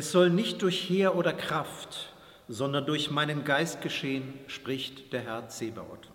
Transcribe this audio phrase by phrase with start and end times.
[0.00, 2.14] Es soll nicht durch Heer oder Kraft,
[2.48, 6.10] sondern durch meinen Geist geschehen, spricht der Herr Zebaoth.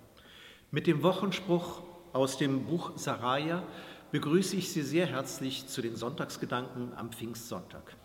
[0.72, 3.62] Mit dem Wochenspruch aus dem Buch Saraja
[4.10, 7.96] begrüße ich Sie sehr herzlich zu den Sonntagsgedanken am Pfingstsonntag.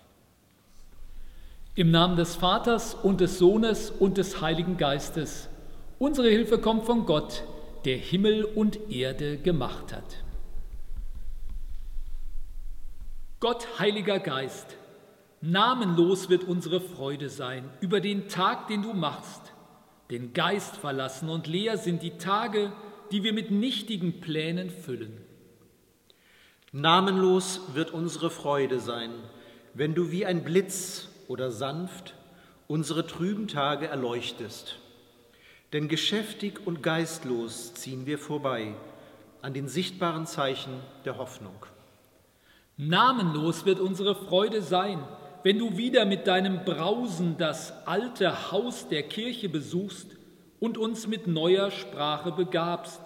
[1.76, 5.48] Im Namen des Vaters und des Sohnes und des Heiligen Geistes.
[5.98, 7.42] Unsere Hilfe kommt von Gott,
[7.86, 10.24] der Himmel und Erde gemacht hat.
[13.40, 14.76] Gott, Heiliger Geist,
[15.40, 19.52] namenlos wird unsere Freude sein über den Tag, den du machst.
[20.10, 22.72] Den Geist verlassen und leer sind die Tage,
[23.10, 25.16] die wir mit nichtigen Plänen füllen.
[26.72, 29.10] Namenlos wird unsere Freude sein,
[29.74, 32.14] wenn du wie ein Blitz oder sanft
[32.68, 34.78] unsere trüben Tage erleuchtest.
[35.72, 38.74] Denn geschäftig und geistlos ziehen wir vorbei
[39.42, 40.72] an den sichtbaren Zeichen
[41.04, 41.66] der Hoffnung.
[42.76, 45.02] Namenlos wird unsere Freude sein,
[45.42, 50.16] wenn du wieder mit deinem Brausen das alte Haus der Kirche besuchst
[50.58, 53.00] und uns mit neuer Sprache begabst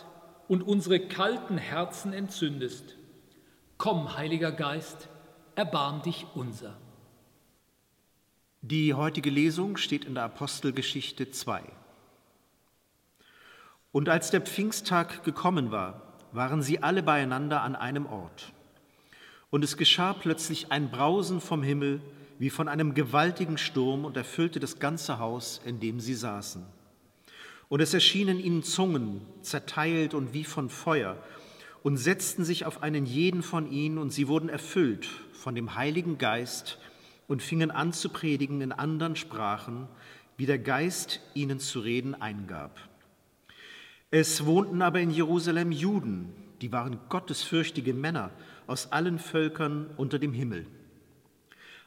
[0.48, 2.96] und unsere kalten Herzen entzündest.
[3.78, 5.08] Komm, Heiliger Geist,
[5.54, 6.76] erbarm dich unser.
[8.62, 11.62] Die heutige Lesung steht in der Apostelgeschichte 2.
[13.92, 18.52] Und als der Pfingsttag gekommen war, waren sie alle beieinander an einem Ort.
[19.50, 22.00] Und es geschah plötzlich ein Brausen vom Himmel
[22.38, 26.64] wie von einem gewaltigen Sturm und erfüllte das ganze Haus, in dem sie saßen.
[27.68, 31.16] Und es erschienen ihnen Zungen, zerteilt und wie von Feuer,
[31.82, 36.18] und setzten sich auf einen jeden von ihnen, und sie wurden erfüllt von dem Heiligen
[36.18, 36.78] Geist
[37.28, 39.88] und fingen an zu predigen in anderen Sprachen,
[40.36, 42.78] wie der Geist ihnen zu reden eingab.
[44.10, 48.30] Es wohnten aber in Jerusalem Juden, die waren gottesfürchtige Männer
[48.66, 50.66] aus allen Völkern unter dem Himmel.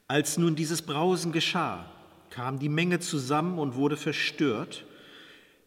[0.07, 1.85] Als nun dieses Brausen geschah,
[2.29, 4.85] kam die Menge zusammen und wurde verstört,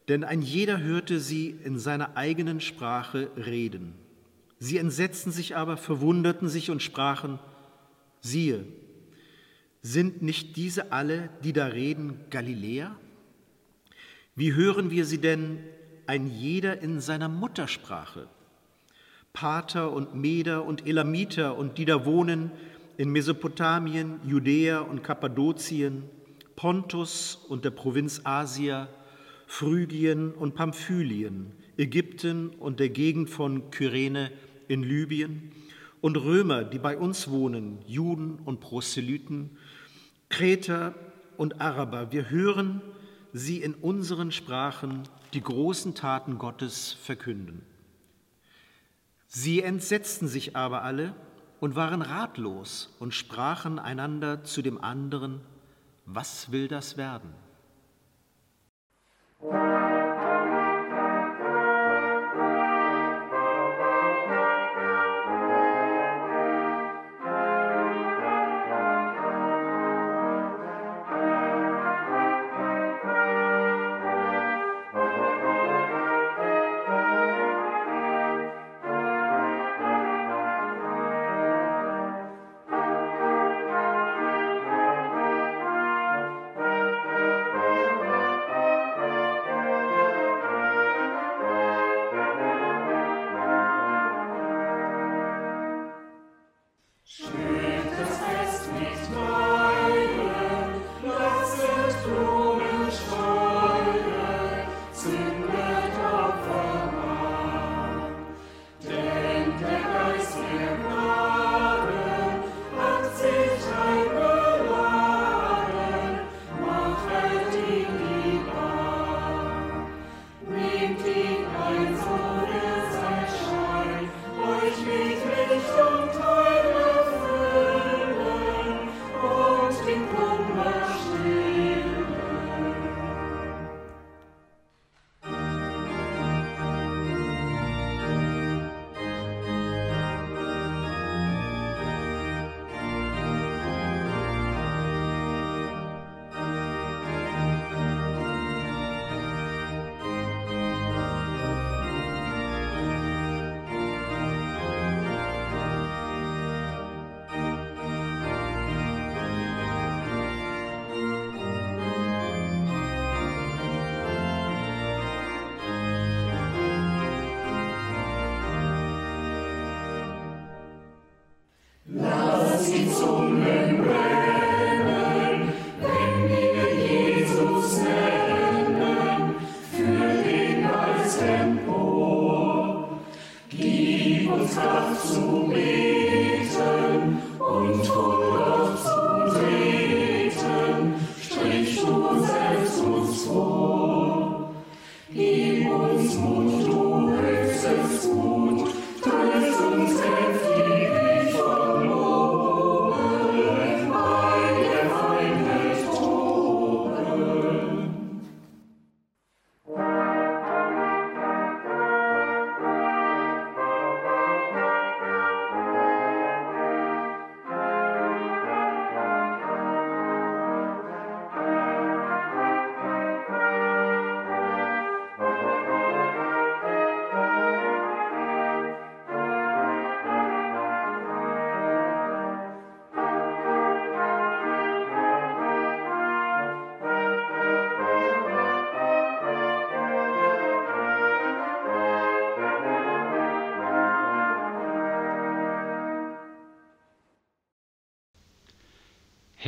[0.08, 3.94] denn ein jeder hörte sie in seiner eigenen Sprache reden.
[4.58, 7.38] Sie entsetzten sich aber, verwunderten sich und sprachen,
[8.20, 8.64] siehe,
[9.82, 12.96] sind nicht diese alle, die da reden, Galiläer?
[14.36, 15.58] Wie hören wir sie denn
[16.06, 18.26] ein jeder in seiner Muttersprache?
[19.32, 22.50] Pater und Meder und Elamiter und die da wohnen
[23.00, 26.02] in Mesopotamien, Judäa und Kappadokien,
[26.54, 28.90] Pontus und der Provinz Asia,
[29.46, 34.30] Phrygien und Pamphylien, Ägypten und der Gegend von Kyrene
[34.68, 35.50] in Libyen
[36.02, 39.56] und Römer, die bei uns wohnen, Juden und Proselyten,
[40.28, 40.94] Kreter
[41.38, 42.82] und Araber, wir hören
[43.32, 47.62] sie in unseren Sprachen die großen Taten Gottes verkünden.
[49.26, 51.14] Sie entsetzten sich aber alle
[51.60, 55.40] und waren ratlos und sprachen einander zu dem anderen,
[56.06, 57.32] was will das werden?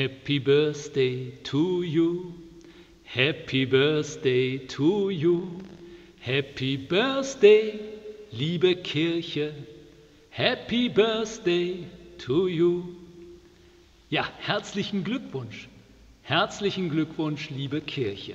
[0.03, 2.35] Happy Birthday to you.
[3.05, 5.61] Happy Birthday to you.
[6.19, 7.79] Happy Birthday,
[8.33, 9.53] liebe Kirche.
[10.31, 11.87] Happy Birthday
[12.19, 12.97] to you.
[14.11, 15.69] Ja, herzlichen Glückwunsch.
[16.23, 18.35] Herzlichen Glückwunsch, liebe Kirche.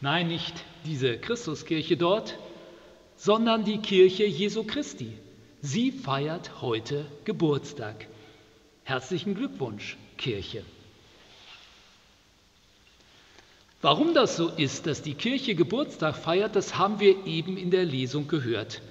[0.00, 2.36] Nein, nicht diese Christuskirche dort,
[3.14, 5.12] sondern die Kirche Jesu Christi.
[5.60, 8.08] Sie feiert heute Geburtstag.
[8.82, 10.64] Herzlichen Glückwunsch, Kirche.
[13.80, 17.84] Warum das so ist, dass die Kirche Geburtstag feiert, das haben wir eben in der
[17.84, 18.82] Lesung gehört.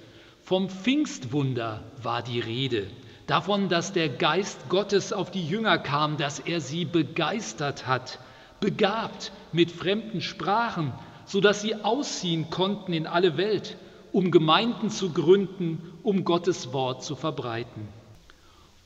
[0.42, 2.86] Vom Pfingstwunder war die Rede,
[3.26, 8.18] davon, dass der Geist Gottes auf die Jünger kam, dass er sie begeistert hat,
[8.60, 10.94] begabt mit fremden Sprachen,
[11.26, 13.76] sodass sie ausziehen konnten in alle Welt,
[14.12, 17.88] um Gemeinden zu gründen, um Gottes Wort zu verbreiten.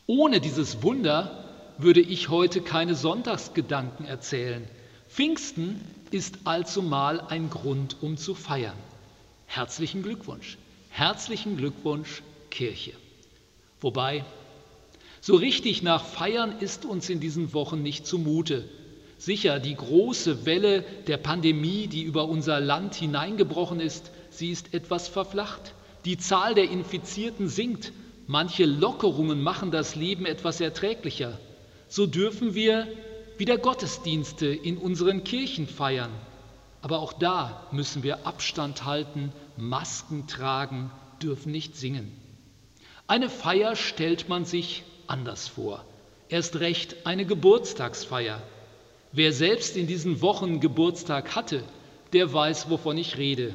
[0.09, 1.45] Ohne dieses Wunder
[1.79, 4.69] würde ich heute keine Sonntagsgedanken erzählen,
[5.13, 5.79] Pfingsten
[6.11, 8.79] ist allzumal ein Grund, um zu feiern.
[9.45, 10.57] Herzlichen Glückwunsch.
[10.89, 12.93] Herzlichen Glückwunsch, Kirche.
[13.83, 14.25] Wobei,
[15.21, 18.65] so richtig nach Feiern ist uns in diesen Wochen nicht zumute.
[19.19, 25.09] Sicher, die große Welle der Pandemie, die über unser Land hineingebrochen ist, sie ist etwas
[25.09, 25.75] verflacht.
[26.07, 27.93] Die Zahl der Infizierten sinkt.
[28.27, 31.39] Manche Lockerungen machen das Leben etwas erträglicher.
[31.87, 32.89] So dürfen wir
[33.39, 36.11] wieder Gottesdienste in unseren Kirchen feiern.
[36.81, 40.91] Aber auch da müssen wir Abstand halten, Masken tragen,
[41.23, 42.13] dürfen nicht singen.
[43.07, 45.85] Eine Feier stellt man sich anders vor.
[46.29, 48.43] Erst recht eine Geburtstagsfeier.
[49.13, 51.63] Wer selbst in diesen Wochen Geburtstag hatte,
[52.13, 53.55] der weiß, wovon ich rede.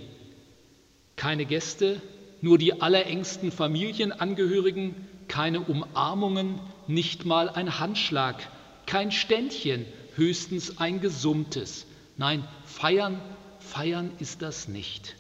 [1.16, 2.02] Keine Gäste,
[2.42, 4.96] nur die allerengsten Familienangehörigen,
[5.28, 8.48] keine Umarmungen, nicht mal ein Handschlag,
[8.88, 11.86] kein Ständchen, höchstens ein gesummtes.
[12.18, 13.22] Nein, feiern,
[13.60, 15.16] feiern ist das nicht.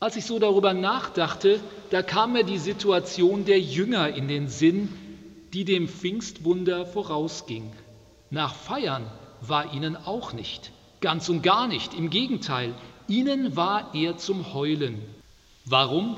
[0.00, 1.60] Als ich so darüber nachdachte,
[1.90, 4.88] da kam mir die Situation der Jünger in den Sinn,
[5.52, 7.72] die dem Pfingstwunder vorausging.
[8.30, 9.06] Nach Feiern
[9.40, 12.74] war ihnen auch nicht, ganz und gar nicht, im Gegenteil,
[13.06, 15.00] ihnen war er zum Heulen.
[15.64, 16.16] Warum?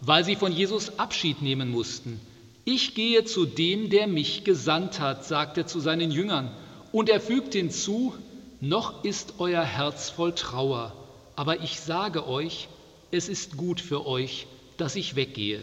[0.00, 2.20] Weil sie von Jesus Abschied nehmen mussten,
[2.68, 6.50] ich gehe zu dem, der mich gesandt hat, sagt er zu seinen Jüngern.
[6.92, 8.12] Und er fügt hinzu,
[8.60, 10.92] noch ist euer Herz voll Trauer,
[11.34, 12.68] aber ich sage euch,
[13.10, 14.46] es ist gut für euch,
[14.76, 15.62] dass ich weggehe.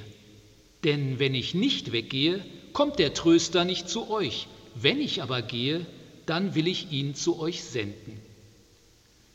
[0.84, 2.44] Denn wenn ich nicht weggehe,
[2.74, 4.48] kommt der Tröster nicht zu euch.
[4.74, 5.86] Wenn ich aber gehe,
[6.26, 8.20] dann will ich ihn zu euch senden.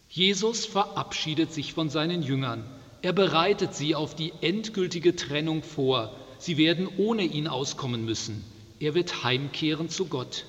[0.08, 2.64] Jesus verabschiedet sich von seinen Jüngern.
[3.02, 8.44] Er bereitet sie auf die endgültige Trennung vor, sie werden ohne ihn auskommen müssen.
[8.80, 10.46] Er wird heimkehren zu Gott.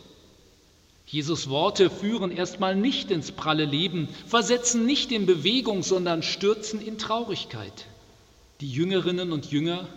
[1.05, 6.98] Jesus Worte führen erstmal nicht ins pralle Leben, versetzen nicht in Bewegung, sondern stürzen in
[6.98, 7.86] Traurigkeit.
[8.62, 9.88] Die Jüngerinnen und Jünger,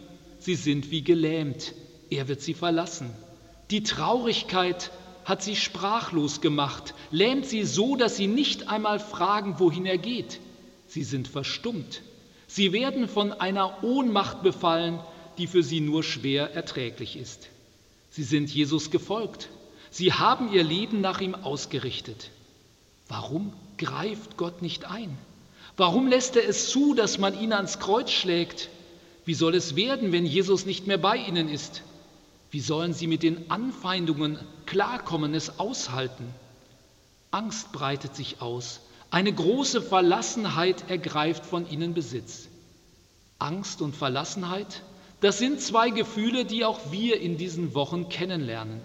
[0.41, 1.75] sie sind wie gelähmt.
[2.11, 3.11] Er wird sie verlassen.
[3.71, 4.91] Die Traurigkeit
[5.25, 10.41] hat sie sprachlos gemacht, lähmt sie so, dass sie nicht einmal fragen, wohin er geht.
[10.89, 12.03] Sie sind verstummt.
[12.47, 14.99] Sie werden von einer Ohnmacht befallen,
[15.39, 17.49] die für sie nur schwer erträglich ist.
[18.11, 19.49] Sie sind Jesus gefolgt.
[19.91, 22.31] Sie haben ihr Leben nach ihm ausgerichtet.
[23.09, 25.17] Warum greift Gott nicht ein?
[25.77, 28.71] Warum lässt er es zu, dass man ihn ans Kreuz schlägt?
[29.25, 31.83] Wie soll es werden, wenn Jesus nicht mehr bei ihnen ist?
[32.51, 36.27] Wie sollen sie mit den Anfeindungen klarkommen, es aushalten?
[37.33, 38.81] Angst breitet sich aus.
[39.11, 42.49] Eine große Verlassenheit ergreift von ihnen Besitz.
[43.39, 44.83] Angst und Verlassenheit
[45.25, 48.83] das sind zwei Gefühle, die auch wir in diesen Wochen kennenlernen.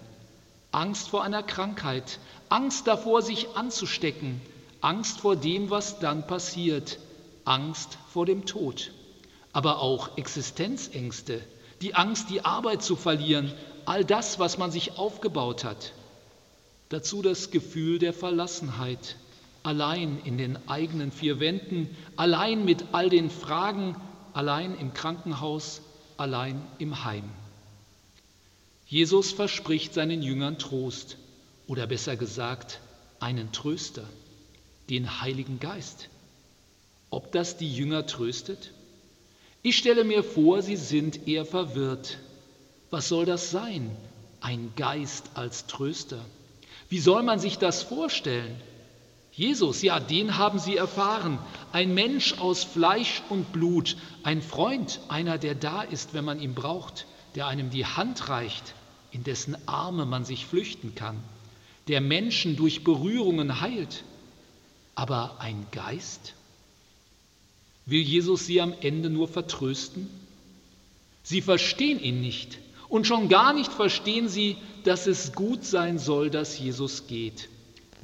[0.72, 2.18] Angst vor einer Krankheit,
[2.48, 4.40] Angst davor, sich anzustecken,
[4.80, 6.98] Angst vor dem, was dann passiert,
[7.44, 8.90] Angst vor dem Tod,
[9.52, 11.42] aber auch Existenzängste,
[11.82, 13.52] die Angst, die Arbeit zu verlieren,
[13.84, 15.92] all das, was man sich aufgebaut hat.
[16.88, 19.16] Dazu das Gefühl der Verlassenheit,
[19.62, 23.94] allein in den eigenen vier Wänden, allein mit all den Fragen,
[24.32, 25.82] allein im Krankenhaus,
[26.20, 27.24] allein im Heim.
[28.86, 31.16] Jesus verspricht seinen Jüngern Trost
[31.66, 32.80] oder besser gesagt
[33.20, 34.04] einen Tröster,
[34.88, 36.08] den Heiligen Geist.
[37.10, 38.72] Ob das die Jünger tröstet?
[39.62, 42.18] Ich stelle mir vor, sie sind eher verwirrt.
[42.90, 43.90] Was soll das sein?
[44.40, 46.24] Ein Geist als Tröster.
[46.88, 48.56] Wie soll man sich das vorstellen?
[49.32, 51.38] Jesus, ja, den haben sie erfahren.
[51.72, 56.54] Ein Mensch aus Fleisch und Blut, ein Freund, einer, der da ist, wenn man ihn
[56.54, 58.74] braucht, der einem die Hand reicht,
[59.12, 61.16] in dessen Arme man sich flüchten kann,
[61.88, 64.04] der Menschen durch Berührungen heilt.
[64.94, 66.34] Aber ein Geist?
[67.86, 70.08] Will Jesus sie am Ende nur vertrösten?
[71.22, 72.58] Sie verstehen ihn nicht
[72.88, 77.48] und schon gar nicht verstehen sie, dass es gut sein soll, dass Jesus geht.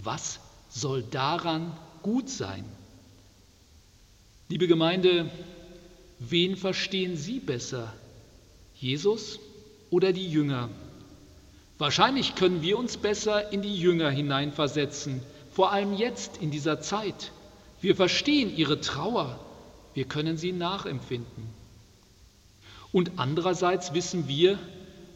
[0.03, 2.65] Was soll daran gut sein?
[4.49, 5.29] Liebe Gemeinde,
[6.21, 7.93] wen verstehen Sie besser?
[8.77, 9.41] Jesus
[9.91, 10.69] oder die Jünger?
[11.79, 17.33] Wahrscheinlich können wir uns besser in die Jünger hineinversetzen, vor allem jetzt in dieser Zeit.
[17.81, 19.41] Wir verstehen ihre Trauer,
[19.95, 21.49] wir können sie nachempfinden.
[22.93, 24.61] Und andererseits wissen wir,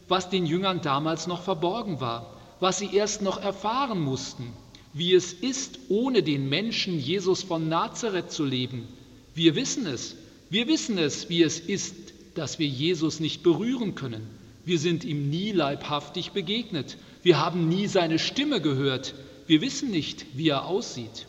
[0.09, 4.51] was den Jüngern damals noch verborgen war, was sie erst noch erfahren mussten,
[4.91, 8.89] wie es ist, ohne den Menschen Jesus von Nazareth zu leben.
[9.33, 10.15] Wir wissen es,
[10.49, 11.95] wir wissen es, wie es ist,
[12.35, 14.27] dass wir Jesus nicht berühren können.
[14.65, 16.97] Wir sind ihm nie leibhaftig begegnet.
[17.23, 19.15] Wir haben nie seine Stimme gehört.
[19.47, 21.27] Wir wissen nicht, wie er aussieht.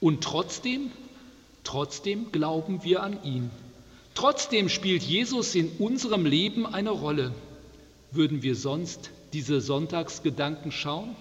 [0.00, 0.90] Und trotzdem,
[1.64, 3.50] trotzdem glauben wir an ihn.
[4.14, 7.32] Trotzdem spielt Jesus in unserem Leben eine Rolle.
[8.10, 11.14] Würden wir sonst diese Sonntagsgedanken schauen?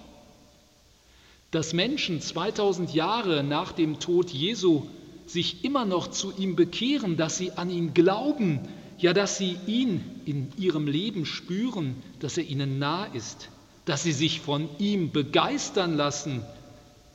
[1.51, 4.87] Dass Menschen 2000 Jahre nach dem Tod Jesu
[5.29, 8.61] sich immer noch zu ihm bekehren, dass sie an ihn glauben,
[8.97, 13.49] ja, dass sie ihn in ihrem Leben spüren, dass er ihnen nah ist,
[13.85, 16.43] dass sie sich von ihm begeistern lassen,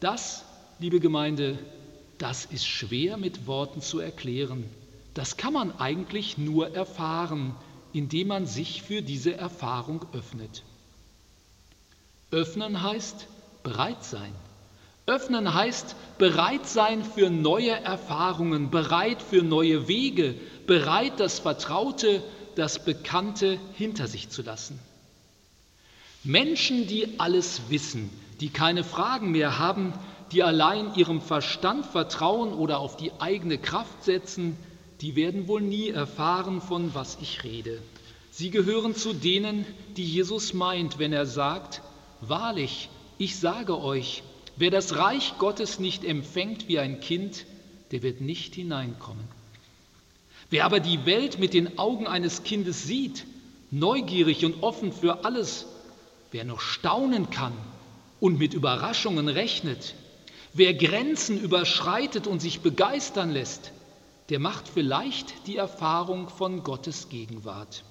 [0.00, 0.44] das,
[0.78, 1.58] liebe Gemeinde,
[2.18, 4.64] das ist schwer mit Worten zu erklären.
[5.14, 7.54] Das kann man eigentlich nur erfahren,
[7.92, 10.62] indem man sich für diese Erfahrung öffnet.
[12.30, 13.26] Öffnen heißt
[13.62, 14.32] bereit sein.
[15.06, 22.22] Öffnen heißt bereit sein für neue Erfahrungen, bereit für neue Wege, bereit das Vertraute,
[22.54, 24.78] das Bekannte hinter sich zu lassen.
[26.22, 29.92] Menschen, die alles wissen, die keine Fragen mehr haben,
[30.30, 34.56] die allein ihrem Verstand vertrauen oder auf die eigene Kraft setzen,
[35.00, 37.82] die werden wohl nie erfahren, von was ich rede.
[38.30, 39.66] Sie gehören zu denen,
[39.96, 41.82] die Jesus meint, wenn er sagt,
[42.20, 44.22] Wahrlich, ich sage euch,
[44.56, 47.46] wer das Reich Gottes nicht empfängt wie ein Kind,
[47.90, 49.24] der wird nicht hineinkommen.
[50.50, 53.24] Wer aber die Welt mit den Augen eines Kindes sieht,
[53.70, 55.66] neugierig und offen für alles,
[56.30, 57.54] wer noch staunen kann
[58.20, 59.94] und mit Überraschungen rechnet,
[60.52, 63.72] wer Grenzen überschreitet und sich begeistern lässt,
[64.28, 67.82] der macht vielleicht die Erfahrung von Gottes Gegenwart.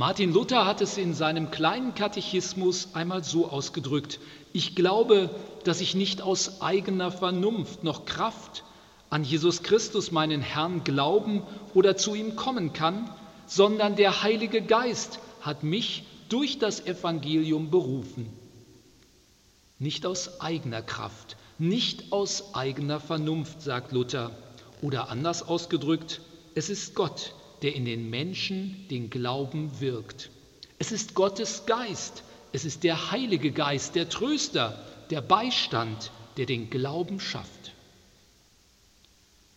[0.00, 4.18] Martin Luther hat es in seinem kleinen Katechismus einmal so ausgedrückt,
[4.54, 5.28] ich glaube,
[5.64, 8.64] dass ich nicht aus eigener Vernunft noch Kraft
[9.10, 11.42] an Jesus Christus, meinen Herrn, glauben
[11.74, 13.14] oder zu ihm kommen kann,
[13.44, 18.32] sondern der Heilige Geist hat mich durch das Evangelium berufen.
[19.78, 24.30] Nicht aus eigener Kraft, nicht aus eigener Vernunft, sagt Luther.
[24.80, 26.22] Oder anders ausgedrückt,
[26.54, 30.30] es ist Gott, der in den Menschen den Glauben wirkt.
[30.78, 36.70] Es ist Gottes Geist, es ist der Heilige Geist, der Tröster, der Beistand, der den
[36.70, 37.72] Glauben schafft.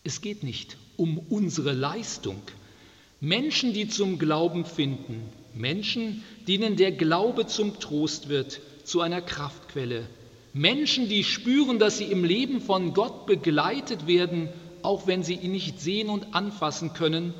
[0.03, 2.41] Es geht nicht um unsere Leistung.
[3.21, 10.05] Menschen, die zum Glauben finden, Menschen, denen der Glaube zum Trost wird, zu einer Kraftquelle,
[10.51, 14.49] Menschen, die spüren, dass sie im Leben von Gott begleitet werden,
[14.83, 17.33] auch wenn sie ihn nicht sehen und anfassen können,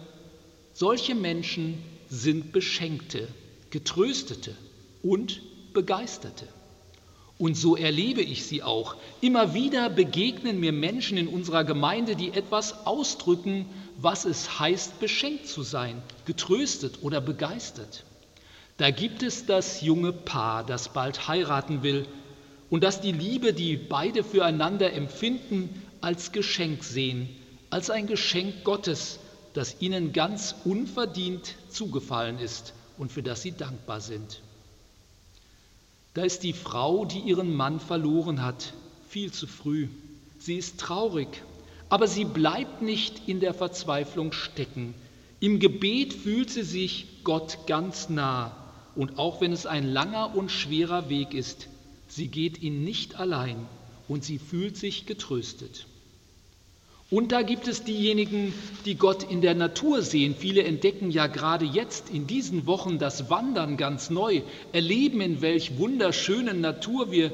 [0.74, 3.28] solche Menschen sind Beschenkte,
[3.70, 4.56] Getröstete
[5.02, 5.42] und
[5.74, 6.48] Begeisterte.
[7.40, 8.96] Und so erlebe ich sie auch.
[9.20, 13.66] Immer wieder begegnen mir Menschen in unserer Gemeinde, die etwas ausdrücken,
[13.98, 18.04] was es heißt, beschenkt zu sein, getröstet oder begeistert.
[18.78, 22.06] Da gibt es das junge Paar, das bald heiraten will
[22.70, 27.30] und das die Liebe, die beide füreinander empfinden, als Geschenk sehen,
[27.70, 29.20] als ein Geschenk Gottes,
[29.54, 34.42] das ihnen ganz unverdient zugefallen ist und für das sie dankbar sind.
[36.14, 38.74] Da ist die Frau, die ihren Mann verloren hat,
[39.10, 39.88] viel zu früh.
[40.38, 41.28] Sie ist traurig,
[41.90, 44.94] aber sie bleibt nicht in der Verzweiflung stecken.
[45.40, 48.56] Im Gebet fühlt sie sich Gott ganz nah.
[48.96, 51.68] Und auch wenn es ein langer und schwerer Weg ist,
[52.08, 53.58] sie geht ihn nicht allein
[54.08, 55.88] und sie fühlt sich getröstet.
[57.14, 58.56] Und da gibt es diejenigen,
[58.86, 60.34] die Gott in der Natur sehen.
[60.36, 64.42] Viele entdecken ja gerade jetzt in diesen Wochen das Wandern ganz neu,
[64.72, 67.32] erleben, in welch wunderschönen Natur wir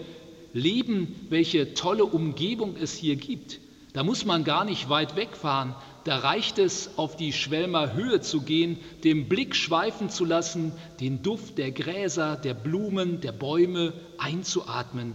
[0.52, 3.62] leben, welche tolle Umgebung es hier gibt.
[3.94, 5.74] Da muss man gar nicht weit wegfahren.
[6.04, 11.24] Da reicht es, auf die Schwelmer Höhe zu gehen, den Blick schweifen zu lassen, den
[11.24, 15.14] Duft der Gräser, der Blumen, der Bäume einzuatmen.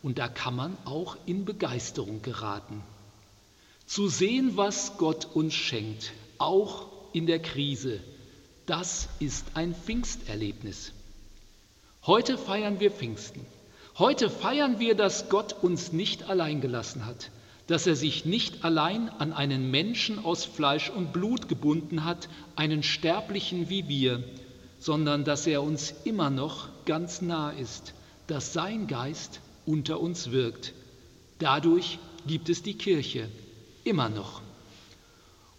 [0.00, 2.84] Und da kann man auch in Begeisterung geraten.
[3.86, 8.00] Zu sehen, was Gott uns schenkt, auch in der Krise,
[8.66, 10.92] das ist ein Pfingsterlebnis.
[12.04, 13.46] Heute feiern wir Pfingsten.
[13.96, 17.30] Heute feiern wir, dass Gott uns nicht allein gelassen hat,
[17.68, 22.82] dass er sich nicht allein an einen Menschen aus Fleisch und Blut gebunden hat, einen
[22.82, 24.24] Sterblichen wie wir,
[24.80, 27.94] sondern dass er uns immer noch ganz nah ist,
[28.26, 30.74] dass sein Geist unter uns wirkt.
[31.38, 33.28] Dadurch gibt es die Kirche
[33.86, 34.42] immer noch.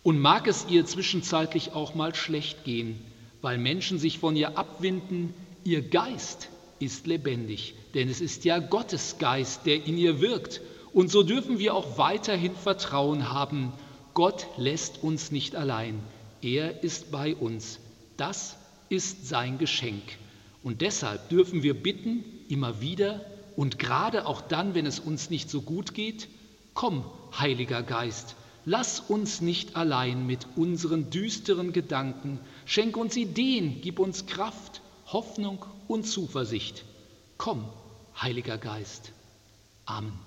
[0.03, 2.99] Und mag es ihr zwischenzeitlich auch mal schlecht gehen,
[3.41, 9.17] weil Menschen sich von ihr abwinden, ihr Geist ist lebendig, denn es ist ja Gottes
[9.17, 10.61] Geist, der in ihr wirkt.
[10.93, 13.73] Und so dürfen wir auch weiterhin Vertrauen haben.
[14.13, 15.99] Gott lässt uns nicht allein.
[16.41, 17.79] Er ist bei uns.
[18.15, 18.55] Das
[18.89, 20.03] ist sein Geschenk.
[20.63, 25.49] Und deshalb dürfen wir bitten, immer wieder und gerade auch dann, wenn es uns nicht
[25.49, 26.27] so gut geht,
[26.77, 27.03] komm,
[27.35, 34.27] Heiliger Geist, lass uns nicht allein mit unseren düsteren Gedanken, schenk uns Ideen, gib uns
[34.27, 36.85] Kraft, Hoffnung und Zuversicht.
[37.39, 37.67] Komm,
[38.21, 39.11] Heiliger Geist.
[39.87, 40.26] Amen.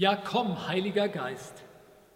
[0.00, 1.62] Ja, komm, Heiliger Geist,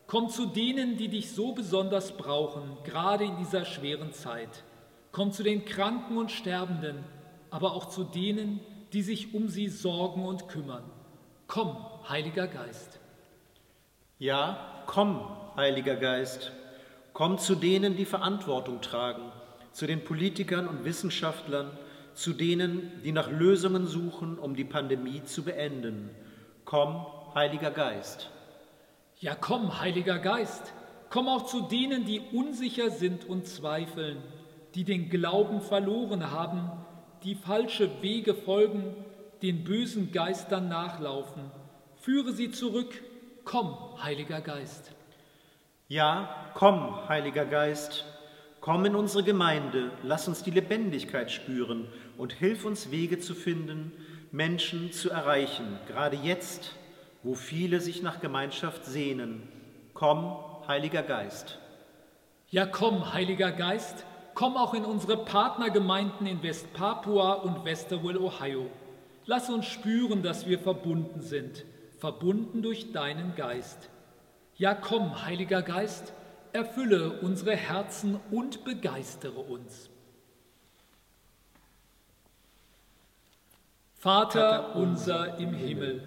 [0.07, 4.64] komm zu denen, die dich so besonders brauchen, gerade in dieser schweren Zeit.
[5.12, 7.05] Komm zu den Kranken und Sterbenden,
[7.51, 8.61] aber auch zu denen,
[8.94, 10.85] die sich um sie sorgen und kümmern.
[11.47, 11.77] Komm,
[12.09, 13.01] Heiliger Geist.
[14.18, 15.20] Ja, komm,
[15.55, 16.53] Heiliger Geist,
[17.12, 19.31] komm zu denen, die Verantwortung tragen,
[19.73, 21.70] zu den Politikern und Wissenschaftlern,
[22.14, 26.09] zu denen, die nach Lösungen suchen, um die Pandemie zu beenden.
[26.64, 28.31] Komm, Heiliger Geist.
[29.18, 30.73] Ja, komm, Heiliger Geist,
[31.11, 34.18] komm auch zu denen, die unsicher sind und zweifeln,
[34.77, 36.70] die den Glauben verloren haben,
[37.25, 38.94] die falsche Wege folgen,
[39.42, 41.51] den bösen Geistern nachlaufen.
[41.97, 43.03] Führe sie zurück.
[43.44, 44.92] Komm, Heiliger Geist.
[45.88, 48.05] Ja, komm, Heiliger Geist,
[48.61, 53.90] komm in unsere Gemeinde, lass uns die Lebendigkeit spüren und hilf uns Wege zu finden,
[54.31, 56.77] Menschen zu erreichen, gerade jetzt,
[57.25, 59.49] wo viele sich nach Gemeinschaft sehnen.
[59.95, 60.37] Komm,
[60.69, 61.59] Heiliger Geist.
[62.51, 68.71] Ja, komm, Heiliger Geist, komm auch in unsere Partnergemeinden in West-Papua und Westerville, Ohio.
[69.27, 71.65] Lass uns spüren, dass wir verbunden sind,
[71.99, 73.89] verbunden durch deinen Geist.
[74.57, 76.13] Ja, komm, Heiliger Geist,
[76.53, 79.89] erfülle unsere Herzen und begeistere uns.
[83.95, 86.07] Vater unser im Himmel,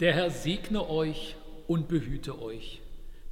[0.00, 2.80] Der Herr segne euch und behüte euch.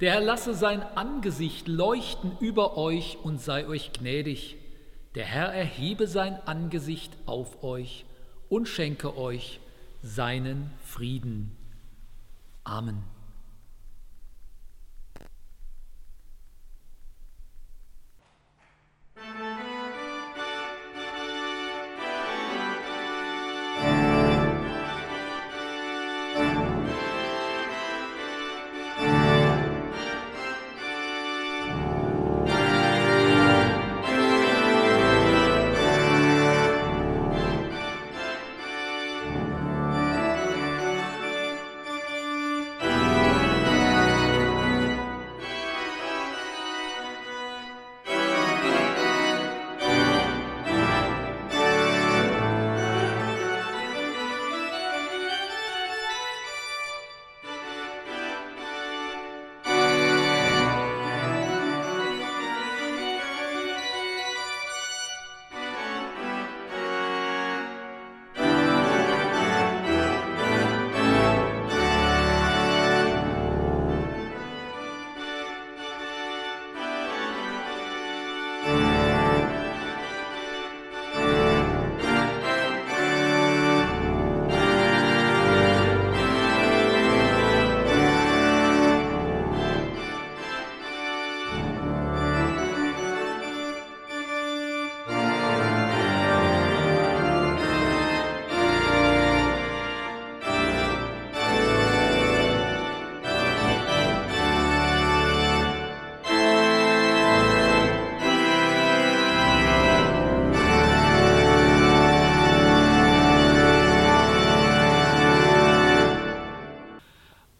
[0.01, 4.57] Der Herr lasse sein Angesicht leuchten über euch und sei euch gnädig.
[5.15, 8.05] Der Herr erhebe sein Angesicht auf euch
[8.49, 9.59] und schenke euch
[10.01, 11.55] seinen Frieden.
[12.63, 13.16] Amen.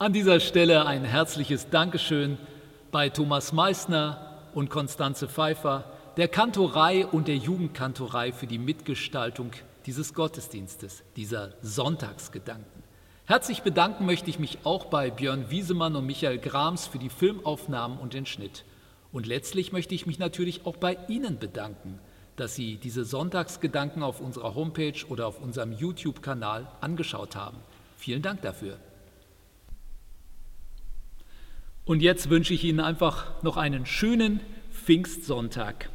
[0.08, 2.38] An dieser Stelle ein herzliches Dankeschön
[2.92, 5.84] bei Thomas Meissner und Konstanze Pfeiffer,
[6.16, 9.52] der Kantorei und der Jugendkantorei für die Mitgestaltung
[9.86, 12.84] dieses Gottesdienstes, dieser Sonntagsgedanken.
[13.26, 17.98] Herzlich bedanken möchte ich mich auch bei Björn Wiesemann und Michael Grams für die Filmaufnahmen
[17.98, 18.64] und den Schnitt.
[19.12, 22.00] Und letztlich möchte ich mich natürlich auch bei Ihnen bedanken,
[22.38, 27.58] dass Sie diese Sonntagsgedanken auf unserer Homepage oder auf unserem YouTube-Kanal angeschaut haben.
[27.98, 28.78] Vielen Dank dafür.
[31.88, 34.42] Und jetzt wünsche ich Ihnen einfach noch einen schönen
[34.74, 35.90] Pfingstsonntag.